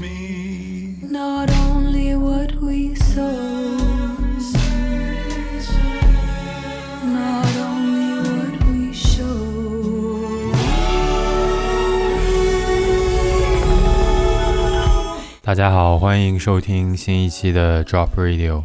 [0.00, 0.96] me.
[1.02, 3.20] Not only what we sow,
[7.04, 9.24] not only what we show.
[15.42, 18.64] 大家好，欢迎收听新一期的 Drop Radio。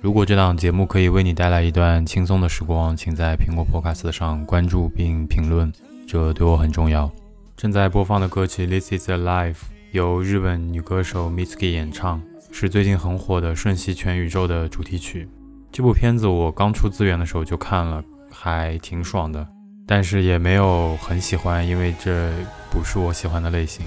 [0.00, 5.72] 如果这档节目可以为你带来一段轻松的时光，请在苹果 Podcast 上关注并评论，
[6.06, 7.10] 这对我很重要。
[7.56, 9.54] 正在播放的歌曲《This Is a Life》
[9.92, 12.18] 由日本女歌手 Mitsuki 演唱，
[12.50, 15.28] 是最近很火的《瞬息全宇宙》的主题曲。
[15.70, 19.46] 这部片子我刚出资源的时候就看了，还挺爽的，
[19.86, 22.32] 但是也没有很喜欢，因为这
[22.70, 23.84] 不是我喜欢的类型。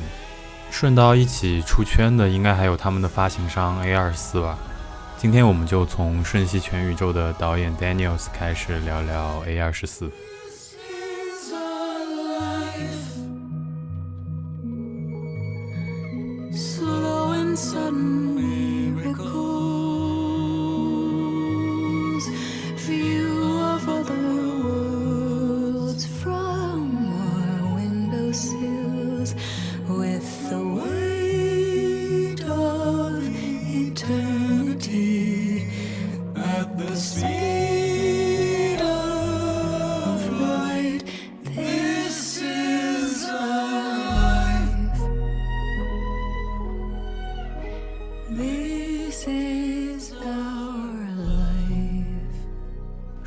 [0.69, 4.59] 顺道一起出圈的，应该还有他们的发行商 A 二四吧。
[5.17, 10.11] 今天我们就从《瞬息全宇宙》的导演 Daniels 开始聊聊 A 二十四。
[16.55, 18.24] Slow and sudden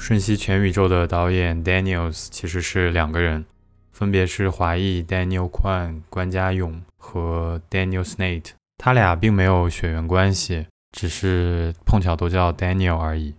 [0.09, 3.45] 瞬息全宇宙的导演 Daniels 其实是两个人，
[3.93, 8.53] 分别是华裔 Daniel Kwan 关家勇和 Daniel Snate。
[8.79, 13.35] 他俩并没有血缘关系，只是碰巧都叫 Daniel 而已。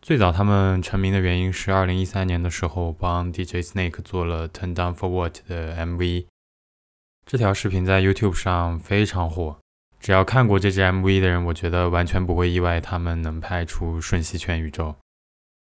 [0.00, 6.24] 最早他们成名的原因是2013年的时候帮 DJ Snake 做了《Turn Down for What》的 MV，
[7.26, 9.58] 这条视频在 YouTube 上非常火。
[10.00, 14.88] 只要看过这支 MV 的人，我觉得完全不会意外他们能拍出《瞬息全宇宙》。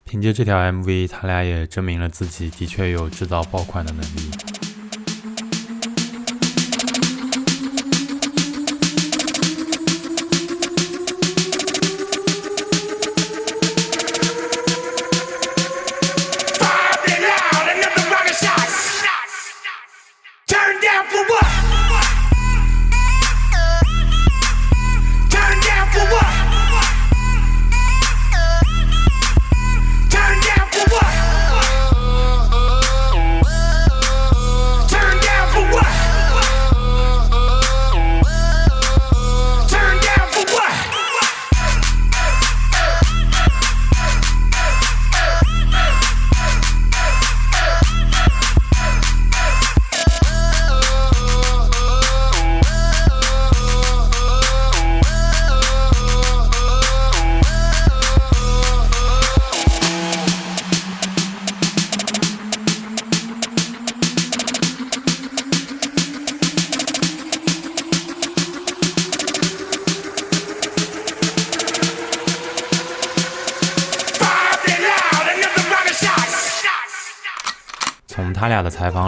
[0.03, 4.70] 凭借这条 MV，他俩也证明了自己的确有制造爆款的能力。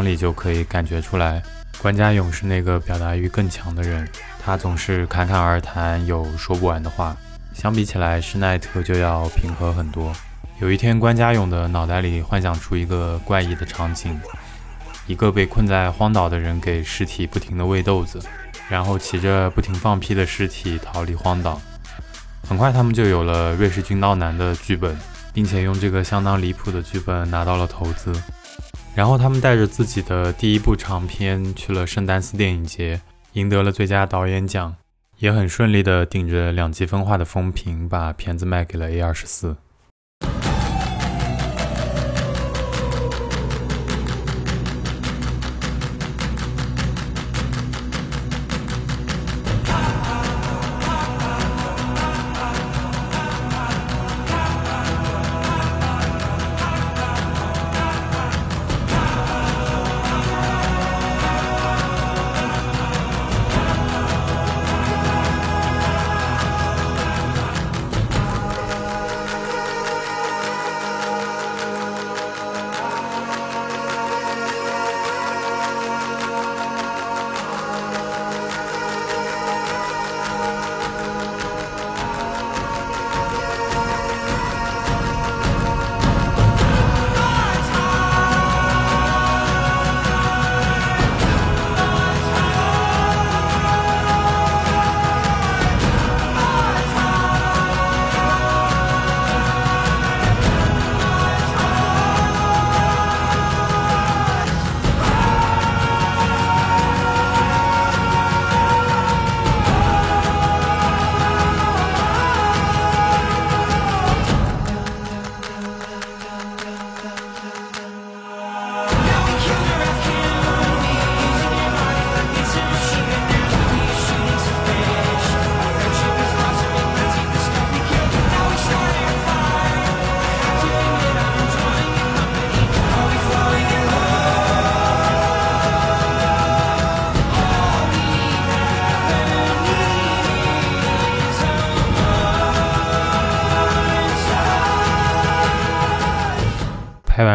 [0.03, 1.41] 里就可以感觉出来，
[1.79, 4.07] 关家勇是那个表达欲更强的人，
[4.43, 7.15] 他总是侃侃而谈，有说不完的话。
[7.53, 10.13] 相比起来，施耐特就要平和很多。
[10.59, 14.19] 有一天，关家勇的脑袋里幻想出一个怪异的场景：
[15.07, 18.19] 一个被困在荒岛的人给尸体不停地喂豆子，
[18.69, 21.61] 然后骑着不停放屁的尸体逃离荒岛。
[22.47, 24.97] 很快，他们就有了《瑞士军刀男》的剧本，
[25.33, 28.13] 并且用这个相当离谱的剧本拿到了投资。
[28.95, 33.01] 然后他们带着自己的第一部长片去了圣丹斯电影节，
[33.33, 34.75] 赢得了最佳导演奖，
[35.17, 39.57] 也很顺利的顶着两极分化的风评，把片子卖给了 A 二十四。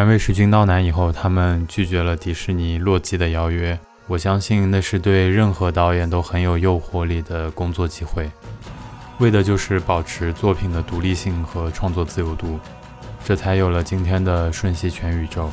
[0.09, 3.77] 拍完《瑞士军刀男》以后，他们拒绝了迪士尼《洛基》的邀约。
[4.07, 8.27] 我相信那是对任何导演都很有诱惑力的工作机会，
[9.19, 12.59] 为的就是保持作品的独立性和创作自由度，
[13.23, 15.51] 这才有了今天的瞬息全宇宙。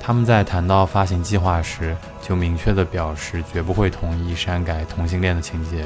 [0.00, 5.84] 他们在谈到发行计划时，就明确地表示绝不会同意删改同性恋的情节，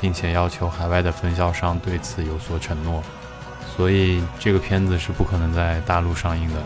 [0.00, 3.00] 并且要求海外的分销商对此有所承诺。
[3.76, 6.56] 所以，这个片子是不可能在大陆上映的。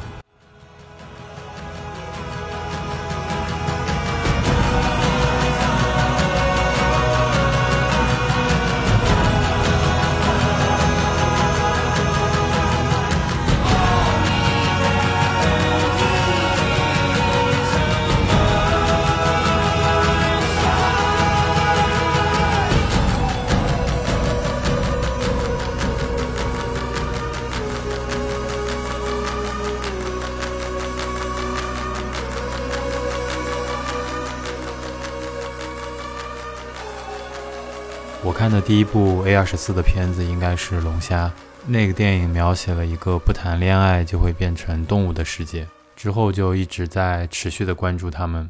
[38.24, 41.28] 我看的第一部 A 二十四的片子应该是《龙虾》，
[41.66, 45.68] 那个电影描写了一个不谈恋爱就会变成动物的世界。
[45.94, 48.48] 之后就一直在持续的关注他们。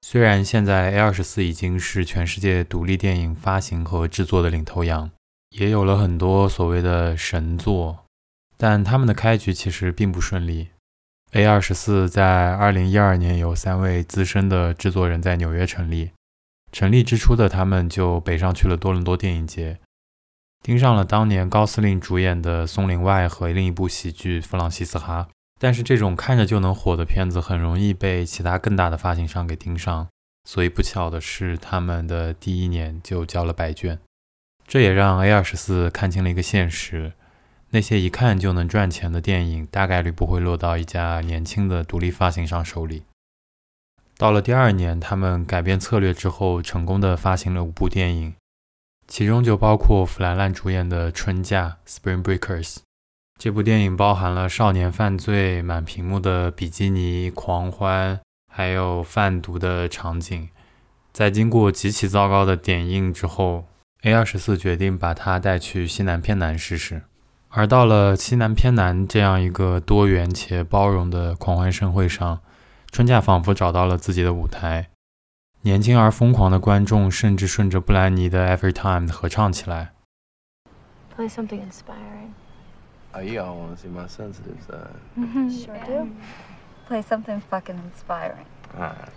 [0.00, 5.10] 虽然现在 A 二十四已经是全世界独立电影发行和制作的领头羊，
[5.50, 7.98] 也有了很多所谓的神作，
[8.56, 10.68] 但他们的开局其实并不顺利。
[11.32, 16.12] A 二十四在二零一二年由三位资深的制作人在纽约成立。
[16.76, 19.78] 成立之初的他们就北上去了多伦多电影节，
[20.62, 25.28] 盯上了当年高司令主演的《松林外》和另一部喜剧《弗朗西斯哈》。
[25.58, 30.06] 但是这种看着就能火的片子，很容易被其他更大的发行商给盯上。
[30.46, 33.98] 所以不巧的是，他们的第一年就交了白卷。
[34.68, 37.14] 这也让 A 二十四看清了一个现实：
[37.70, 43.04] 那些一看就能赚钱的电影，大概率不会落到一家年轻的独立发行商手里。
[44.18, 48.34] 到了第二年，他们改变策略之后，成功的发行了五部电影，
[49.06, 52.78] 其中就包括弗兰兰主演的《春假》（Spring Breakers）。
[53.38, 58.18] 这部电影包含了少年犯罪、满屏幕的比基尼狂欢，
[58.50, 60.48] 还有贩毒的场景。
[61.12, 63.66] 在经过极其糟糕的点映之后
[64.04, 67.02] ，A 二十四决定把它带去西南偏南试试。
[67.50, 72.40] 而到了西南偏南这样一个多元且包容的狂欢盛会上，
[72.95, 74.89] 春假仿佛找到了自己的舞台，
[75.61, 79.93] 年轻而疯狂的观众甚至顺着布兰妮的《Every Time》合唱起来。
[81.15, 82.33] Play something inspiring.
[83.13, 84.95] Oh, you all want to see my sensitive side.
[85.51, 86.09] Sure do.
[86.87, 88.45] Play something fucking inspiring.
[88.73, 89.09] All right.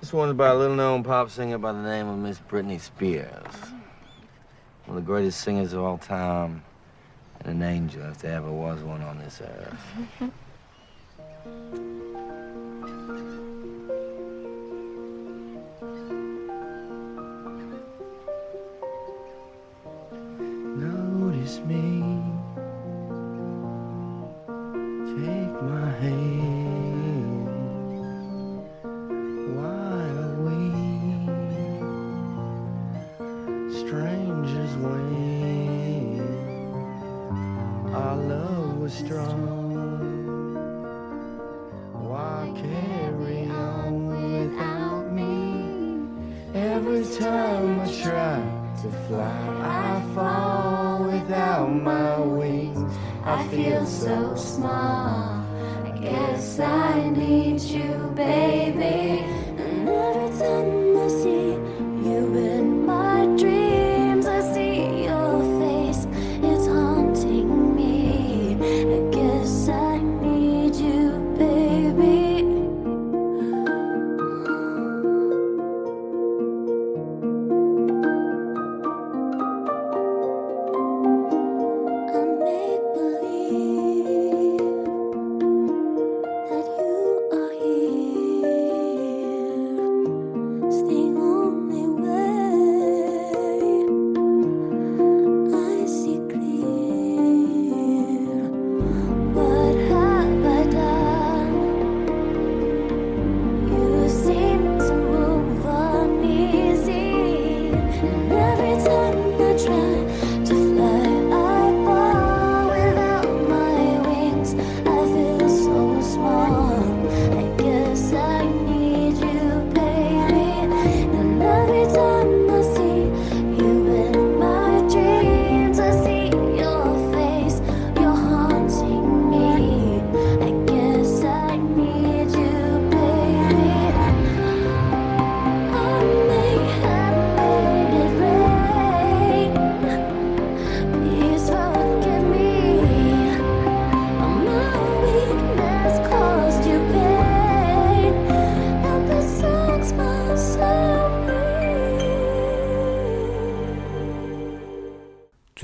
[0.00, 3.72] This one's by a little known pop singer by the name of Miss Britney Spears.
[4.86, 6.62] One of the greatest singers of all time,
[7.40, 10.30] and an angel if there ever was one on this earth.
[11.43, 11.98] Thank you.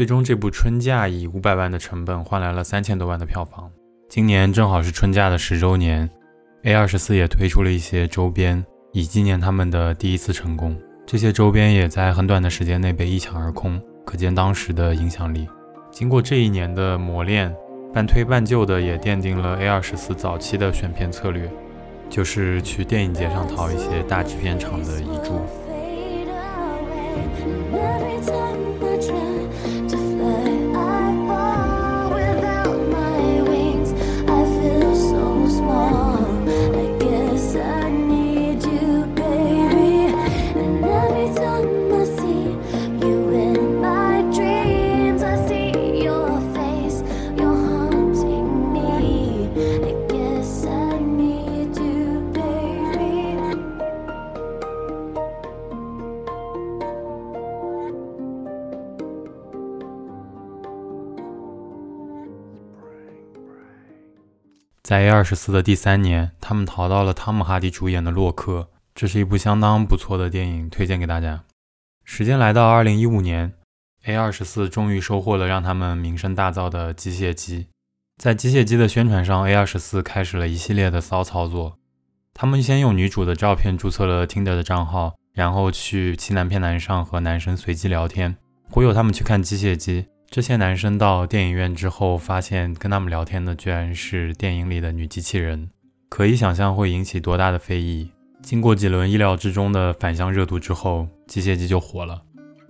[0.05, 3.71] 最终这部《春假》以五百万的成本换来了三千多万的票房。
[4.07, 6.07] 今年正好是《春假》的十周年
[6.61, 10.77] ，A 二十四也推出了一些周边，以纪念他们的第一次成功。
[11.07, 15.47] 这些周边也在很短的时间内被一抢而空，可见当时的影响力。
[15.89, 17.51] 经过这一年的磨练，
[17.91, 21.49] 半推半就的也奠定了 A 二十四早期的选片策略，
[22.11, 25.41] 就是去电影节上淘一些大制片厂的遗珠。
[64.85, 68.59] 在 A 二十四的第三年，他们逃到了汤姆哈迪主演的《洛克》，
[68.93, 71.43] 这是一部相当不错的电影，推荐给大家。
[72.03, 73.53] 时间来到二零一五年
[74.03, 77.69] ，A 二十四终于收获了让他们名声大噪的机械姬。
[78.21, 81.79] 在机械姬的宣传上，A 二十四开始了一系列的骚操作。
[82.35, 88.37] 他们先用女主的照片注册了 Tinder 的账号，然后去欺男骗男上和男生随机聊天，
[88.69, 90.05] 忽悠他们去看机械姬。
[90.29, 95.69] 这些男生到电影院之后，发现跟他们聊天的居然是电影里的女机器人，
[96.09, 98.11] 可以想象会引起多大的非议。
[98.41, 102.21] 经过几轮意料之中的反向热度之后，机械姬就火了。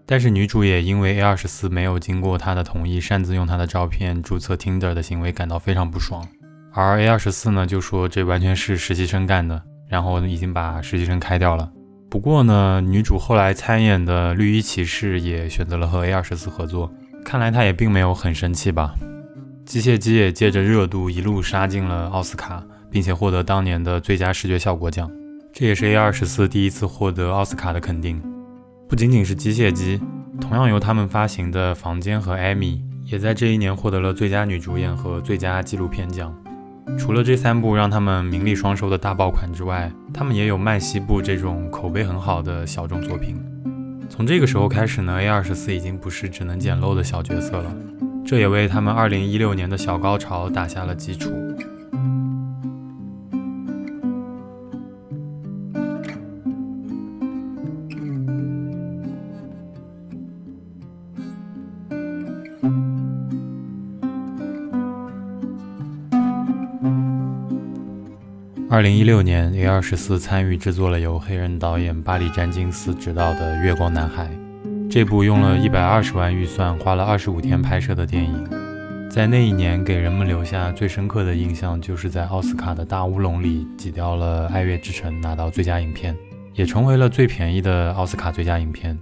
[0.06, 6.24] 但是女主也因为 A 二十四没有经过她的同意擅自用她的照片注册 Tinder 的行为感到非常不爽，
[6.72, 9.60] 而 A 二十四呢就说这完全是实习生干的，
[9.90, 11.72] 然后已经把实习生开掉了。
[12.08, 16.94] 不过呢，女主后来参演的《绿衣骑士》也选择了和 A 二十四合作，
[17.26, 18.94] 看来他也并没有很生气吧。
[19.66, 25.12] 机械姬也借着热度一路杀进了奥斯卡，并且获得当年的最佳视觉效果奖，
[25.52, 28.22] 这也是 A 二十四第一次获得奥斯卡的肯定。
[28.88, 30.00] 不仅仅是机械姬，
[30.40, 32.80] 同样由他们发行的《房间》和《艾米》
[33.12, 36.32] 也在这一年获得了最佳女主演和最佳纪录片奖。
[36.96, 43.36] 除了这三部让他们名利双收的大爆款之外，他们也有《曼西部》这种口碑很好的小众作品。
[44.16, 47.76] 从这个时候开始呢，A 二十四已经不是只能捡漏的小角色了，
[48.26, 51.30] 这也为他们二零一六年的小高潮打下了基础。
[68.76, 74.26] 二零一六年，A 二十四参与制作了由黑人导演巴里·詹金斯执导的《月光男孩》，
[74.92, 78.50] 这部用了一百二十万预算，花了二十五天拍摄的电影，
[79.10, 86.14] 在那一年给人们留下最深刻的印象，就是在奥斯卡的大乌龙里挤掉了《爱乐之城》，拿到最佳影片，
[86.54, 89.00] 也成为了最便宜的奥斯卡最佳影片。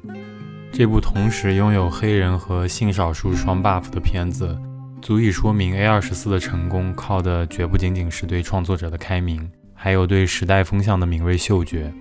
[0.72, 4.56] 这部同时拥有黑人和性少数双 buff 的片子，
[5.02, 9.50] 足以说明 A 二十四的成功靠的绝不仅仅是对创作者的开明，
[9.84, 11.90] 还有对时代风向的敏锐嗅觉。《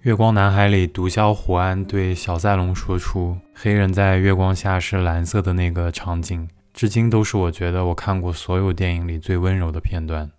[0.00, 10.30] 月光男孩》里，毒枭胡安对小赛龙说出“黑人在月光下是蓝色的”那个场景，至今都是我觉得我看过所有电影里最温柔的片段。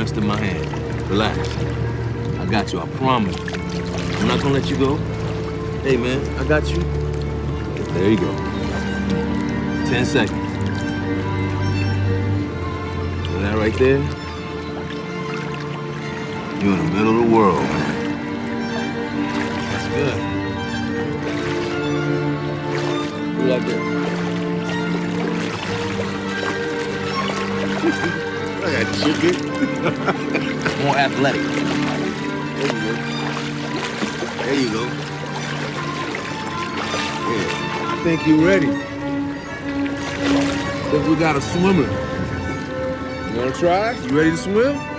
[0.00, 0.66] Rest in my hand.
[1.10, 1.36] Relax.
[2.38, 3.36] I got you, I promise.
[3.36, 4.96] I'm not gonna let you go.
[5.82, 6.82] Hey, man, I got you.
[7.92, 8.34] There you go.
[9.90, 10.40] Ten seconds.
[13.28, 14.00] And that right there,
[16.62, 17.94] you're in the middle of the world, man.
[19.70, 20.18] That's good.
[28.00, 28.16] Like
[28.70, 28.86] that.
[28.86, 29.34] I chicken.
[30.84, 31.42] More athletic.
[32.56, 32.92] There you go.
[34.44, 34.84] There you go.
[37.30, 38.02] Yeah.
[38.04, 38.70] think you're ready.
[40.90, 41.88] Think we got a swimmer.
[43.30, 43.92] You wanna try?
[43.92, 44.89] You ready to swim?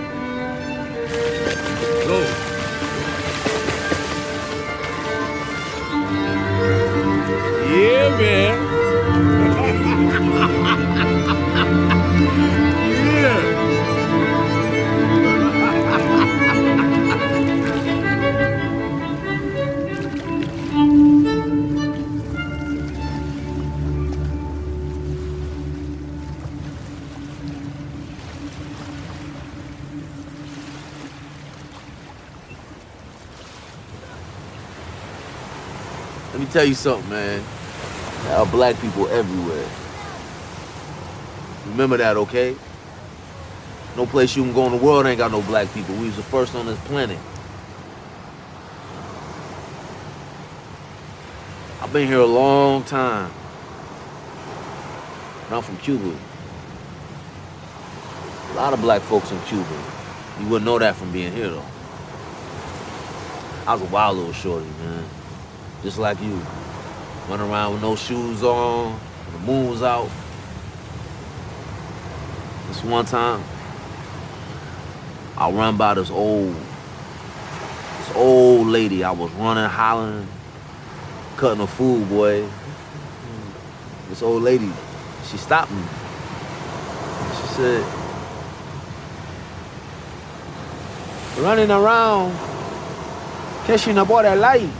[36.52, 37.42] Tell you something, man.
[38.24, 39.66] There are black people everywhere.
[41.68, 42.54] Remember that, okay?
[43.96, 45.94] No place you can go in the world ain't got no black people.
[45.94, 47.18] We was the first on this planet.
[51.80, 53.30] I've been here a long time.
[55.46, 56.14] And I'm from Cuba.
[58.50, 59.82] A lot of black folks in Cuba.
[60.40, 61.64] You wouldn't know that from being here, though.
[63.66, 65.04] I was a wild little shorty, man.
[65.82, 66.40] Just like you.
[67.28, 68.98] Running around with no shoes on,
[69.32, 70.08] the moon was out.
[72.68, 73.42] This one time,
[75.36, 76.54] I run by this old,
[77.98, 79.02] this old lady.
[79.02, 80.26] I was running, hollering,
[81.36, 82.48] cutting a fool, boy.
[84.08, 84.70] This old lady,
[85.30, 85.82] she stopped me.
[87.40, 87.84] She said,
[91.38, 92.36] running around,
[93.64, 94.70] catching a boy that light.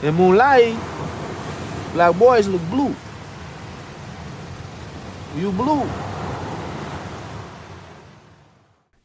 [0.00, 0.76] In moonlight,
[1.92, 2.92] black boys look blue.
[5.36, 5.86] You blue.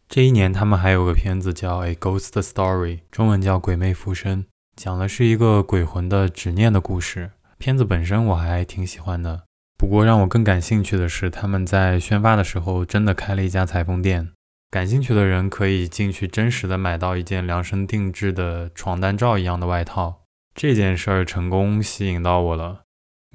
[0.07, 4.43] 这一年，他们还有个片子叫《A Ghost Story》，中文叫《鬼魅附身》，
[4.75, 7.31] 讲的是一个鬼魂的执念的故事。
[7.57, 14.29] 片子本身我还挺喜欢的，不过让我更感兴趣的是，他们在宣发的时候真的开了一家裁缝店。
[14.69, 20.22] 感兴趣的人可以进去真实的买到一件量身定制的床单罩一样的外套。
[20.55, 22.81] 这件事儿成功吸引到我了。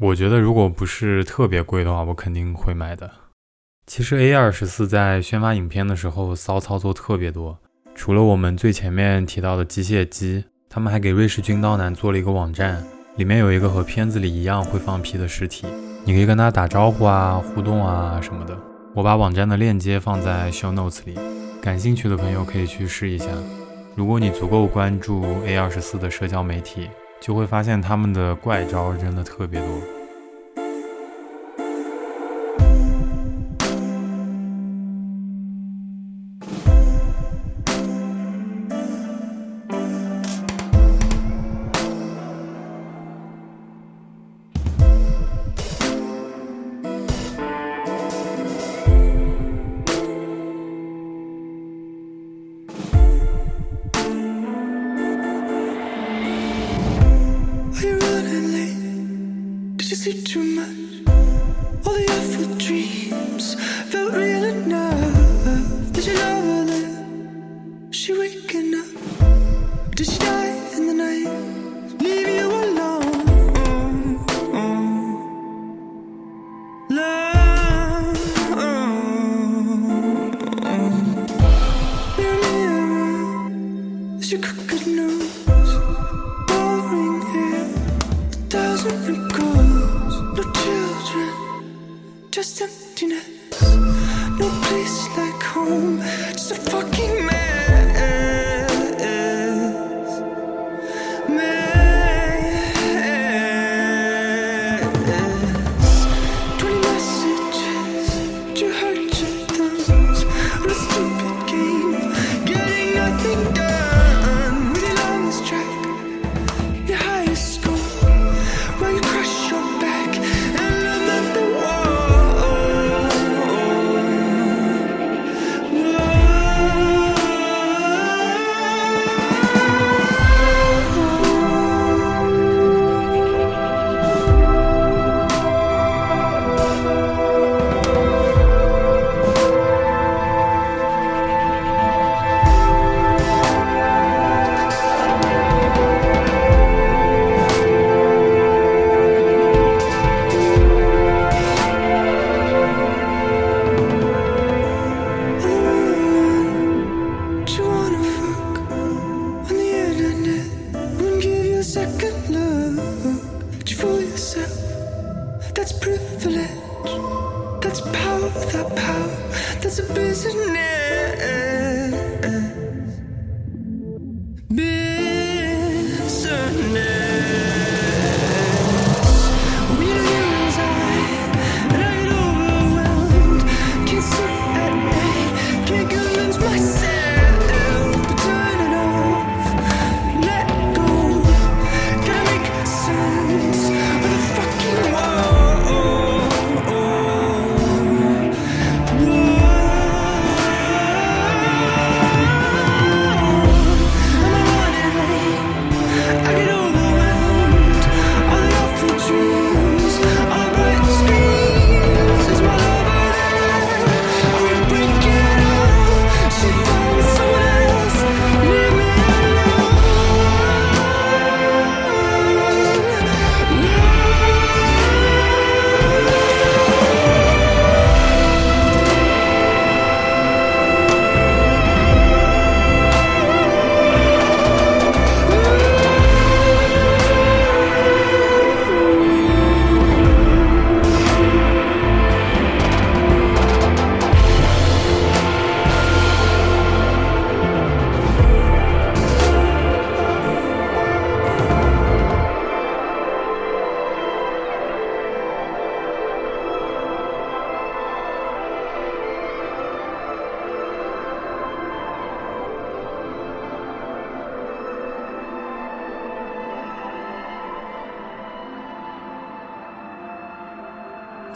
[0.00, 3.10] 我觉得如果不是特别贵的话，我肯定会买的。
[3.86, 7.58] 其实 A 二十四在宣发影片的时候骚操作特别多，
[7.94, 12.84] 除了我们最前面提到的机械姬，他们还给瑞士军刀男做了一个网站，
[13.16, 15.66] 里面有一个和片子里一样会放屁的尸体，
[16.04, 18.56] 你可以跟他打招呼啊、互动啊什么的。
[18.94, 21.18] 我把网站的链接放在 show notes 里，
[21.60, 23.26] 感兴趣的朋友可以去试一下。
[23.96, 26.88] 如果你足够关注 A 二十四的社交媒体，
[27.20, 29.97] 就会发现他们的怪招真的特别多。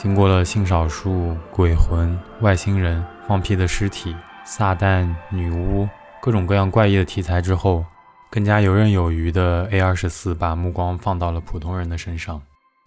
[0.02, 5.88] 经过了性少数、鬼魂、外星人、放屁的尸体、撒旦、女巫
[6.20, 7.84] 各种各样怪异的题材之后，
[8.28, 12.42] 更加游刃有余的 A 二十四把目光放到了普通人的身上。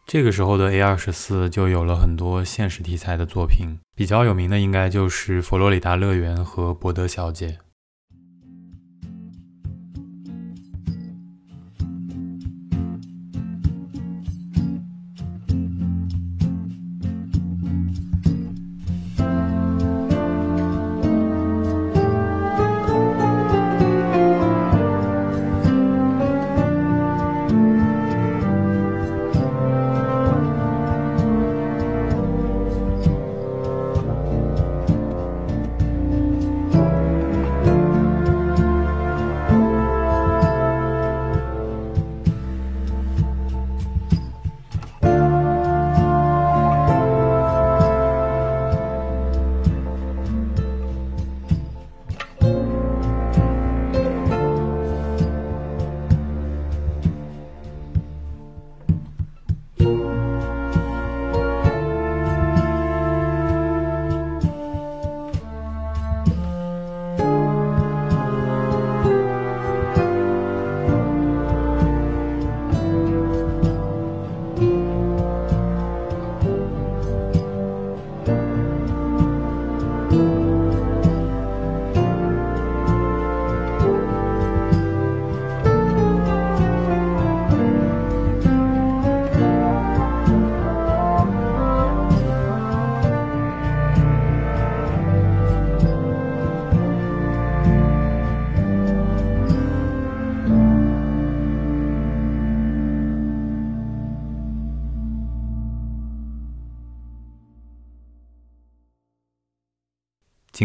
[0.05, 7.47] 这个时候的 A 二十四就有了很多现实题材的作品，比较有名的应该就是《佛罗里达乐园》和《伯德小姐》。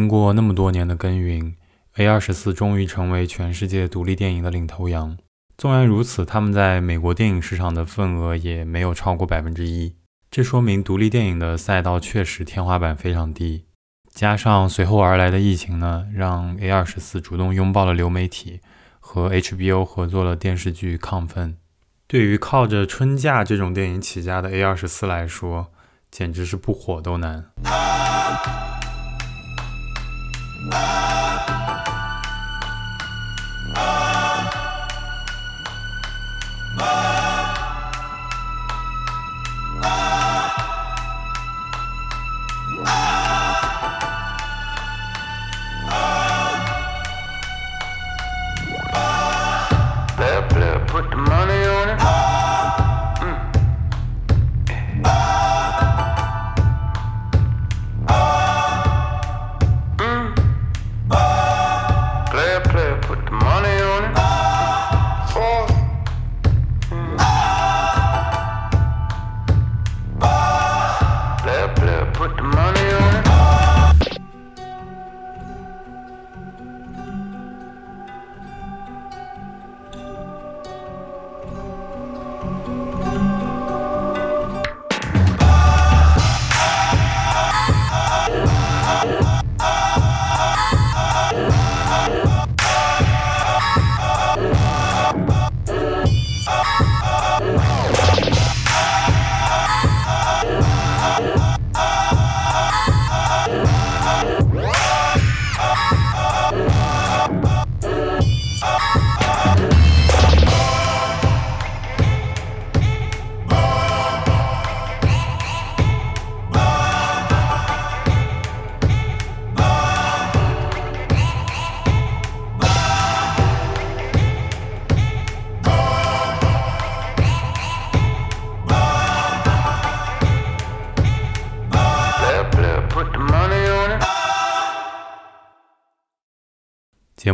[0.01, 1.55] 经过那么多年的耕耘
[1.97, 5.19] ，A 二十四终于成为全世界独立电影的领头羊。
[5.59, 9.95] 纵然如此，他们在美国电影市场的份额也没有超过百分之一。
[10.31, 13.67] 这说明独立电影的赛道确实天花板非常低。
[14.09, 18.61] 加上随后而来的疫情呢，让 A 二十四主动拥抱了流媒体，
[19.01, 21.51] 和 HBO 合作了电视剧《亢奋》。
[22.07, 25.71] 对于靠着春假这种电影起家的 A 二十四来说，
[26.11, 27.51] 简直是不火都难。
[30.69, 31.10] Ah.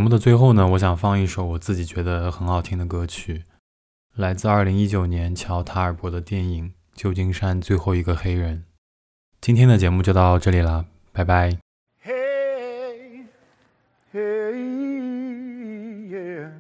[0.07, 3.43] 目的最后呢，我想放一首我自己觉得很好听的歌曲，
[4.15, 8.59] 来自2019年乔·塔尔伯的电影《旧金山最后一个黑人》。
[9.41, 11.59] 今天的节目就到这里了，拜拜。
[12.05, 13.25] Hey,
[14.13, 14.55] hey,
[16.09, 16.53] yeah.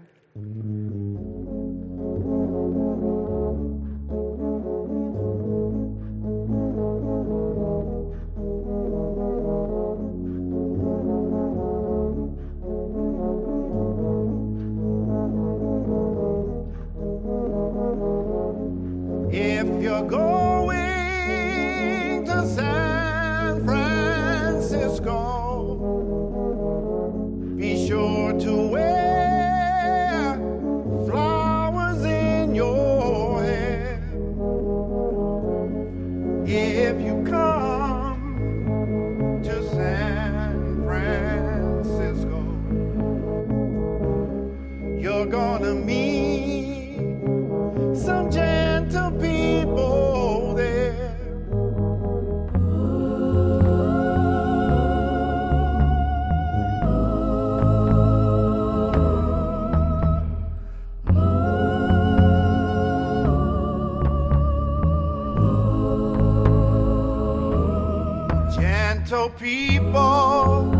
[69.26, 70.70] Gentle people,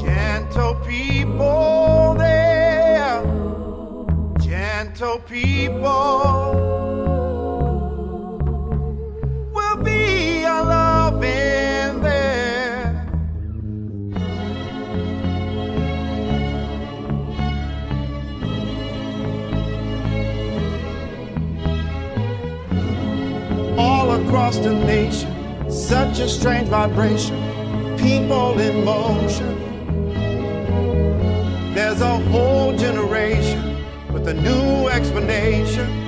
[0.00, 3.22] gentle people there,
[4.40, 6.54] gentle people
[9.52, 13.06] will be a loving there.
[23.76, 24.77] all across the.
[26.18, 29.54] Such a strange vibration, people in motion.
[31.74, 36.07] There's a whole generation with a new explanation.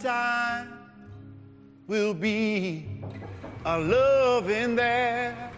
[0.00, 0.72] Summertime
[1.86, 2.86] will be
[3.64, 5.50] a love in there.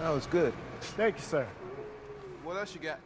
[0.00, 0.54] That was good.
[0.80, 1.46] Thank you, sir.
[2.42, 2.98] What else you got?